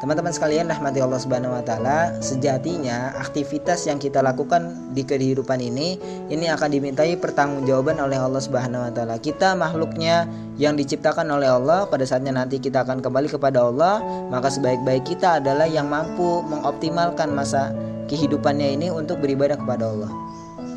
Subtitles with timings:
[0.00, 6.00] Teman-teman sekalian rahmati Allah Subhanahu wa taala, sejatinya aktivitas yang kita lakukan di kehidupan ini
[6.32, 9.20] ini akan dimintai pertanggungjawaban oleh Allah Subhanahu wa taala.
[9.20, 10.24] Kita makhluknya
[10.56, 14.00] yang diciptakan oleh Allah, pada saatnya nanti kita akan kembali kepada Allah,
[14.32, 17.68] maka sebaik-baik kita adalah yang mampu mengoptimalkan masa
[18.08, 20.08] kehidupannya ini untuk beribadah kepada Allah.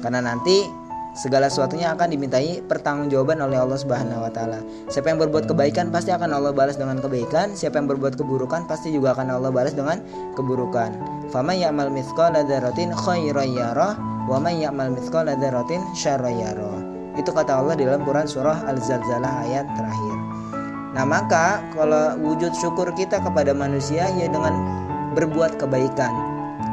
[0.03, 0.82] Karena nanti
[1.13, 4.59] segala sesuatunya akan dimintai pertanggungjawaban oleh Allah Subhanahu wa taala.
[4.89, 8.89] Siapa yang berbuat kebaikan pasti akan Allah balas dengan kebaikan, siapa yang berbuat keburukan pasti
[8.89, 10.01] juga akan Allah balas dengan
[10.33, 10.89] keburukan.
[11.29, 13.93] Faman ya'mal mithqala dzarratin khairan yarah
[14.25, 16.81] wa man ya'mal mithqala dzarratin syarran yarah.
[17.13, 20.17] Itu kata Allah dalam Quran surah Al-Zalzalah ayat terakhir.
[20.93, 24.53] Nah, maka kalau wujud syukur kita kepada manusia ya dengan
[25.13, 26.13] berbuat kebaikan,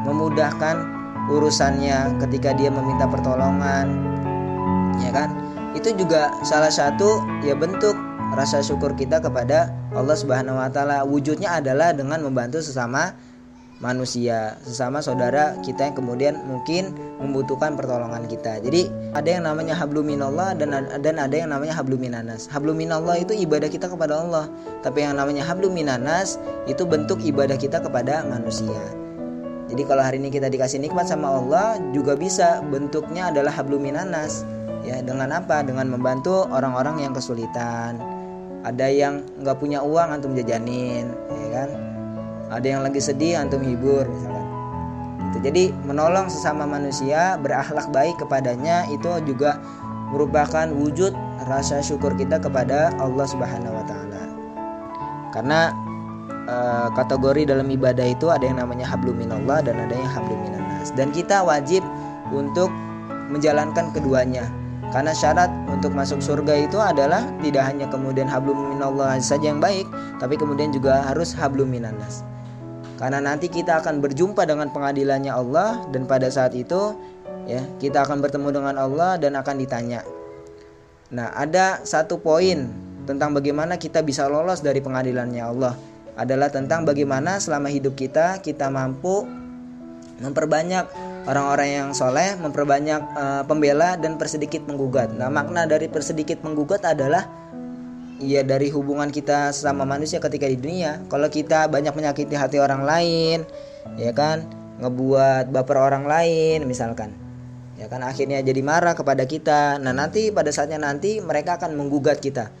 [0.05, 0.81] memudahkan
[1.29, 4.11] urusannya ketika dia meminta pertolongan,
[4.99, 5.31] ya kan?
[5.71, 7.95] Itu juga salah satu ya bentuk
[8.35, 11.07] rasa syukur kita kepada Allah Subhanahu wa taala.
[11.07, 13.15] Wujudnya adalah dengan membantu sesama
[13.81, 18.61] manusia sesama saudara kita yang kemudian mungkin membutuhkan pertolongan kita.
[18.61, 23.89] Jadi ada yang namanya habluminallah dan dan ada yang namanya habluminanas habluminallah itu ibadah kita
[23.89, 24.45] kepada Allah
[24.85, 26.37] tapi yang namanya habluminanas
[26.69, 28.79] itu bentuk ibadah kita kepada manusia.
[29.73, 34.45] Jadi kalau hari ini kita dikasih nikmat sama Allah juga bisa bentuknya adalah habluminanas
[34.85, 35.61] ya dengan apa?
[35.61, 37.99] Dengan membantu orang-orang yang kesulitan.
[38.61, 41.69] Ada yang nggak punya uang antum jajanin ya kan?
[42.51, 44.47] Ada yang lagi sedih antum hibur misalkan.
[45.31, 49.57] Itu jadi menolong sesama manusia berakhlak baik kepadanya itu juga
[50.11, 51.15] merupakan wujud
[51.47, 54.23] rasa syukur kita kepada Allah Subhanahu wa taala.
[55.31, 55.71] Karena
[56.45, 56.57] e,
[56.99, 61.81] kategori dalam ibadah itu ada yang namanya habluminallah dan ada yang habluminanas dan kita wajib
[62.35, 62.67] untuk
[63.31, 64.51] menjalankan keduanya
[64.91, 69.87] karena syarat untuk masuk surga itu adalah tidak hanya kemudian hablum minallah saja yang baik,
[70.19, 72.27] tapi kemudian juga harus hablum minanas.
[72.99, 76.93] Karena nanti kita akan berjumpa dengan pengadilannya Allah dan pada saat itu
[77.49, 80.05] ya kita akan bertemu dengan Allah dan akan ditanya.
[81.09, 82.69] Nah, ada satu poin
[83.07, 85.73] tentang bagaimana kita bisa lolos dari pengadilannya Allah
[86.19, 89.25] adalah tentang bagaimana selama hidup kita kita mampu
[90.21, 90.85] memperbanyak
[91.25, 95.13] orang-orang yang soleh memperbanyak uh, pembela dan persedikit menggugat.
[95.13, 97.25] Nah makna dari persedikit menggugat adalah
[98.21, 101.01] ya dari hubungan kita sama manusia ketika di dunia.
[101.09, 103.43] Kalau kita banyak menyakiti hati orang lain,
[103.97, 104.45] ya kan,
[104.81, 107.13] ngebuat baper orang lain misalkan,
[107.77, 109.81] ya kan akhirnya jadi marah kepada kita.
[109.81, 112.53] Nah nanti pada saatnya nanti mereka akan menggugat kita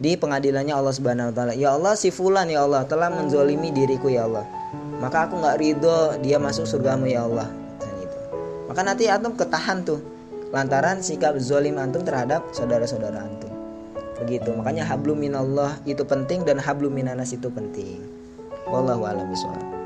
[0.00, 1.52] di pengadilannya Allah Subhanahu Wa Taala.
[1.56, 4.61] Ya Allah si fulan ya Allah telah menzolimi diriku ya Allah.
[5.02, 7.50] Maka aku nggak ridho dia masuk surgamu ya Allah.
[8.70, 9.98] Maka nanti antum ketahan tuh
[10.54, 13.50] lantaran sikap zolim antum terhadap saudara-saudara antum.
[14.22, 14.54] Begitu.
[14.54, 17.98] Makanya hablum minallah itu penting dan hablum minanas itu penting.
[18.70, 19.81] Wallahu a'lam bishawab